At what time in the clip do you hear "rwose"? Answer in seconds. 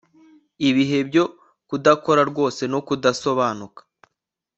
2.31-2.61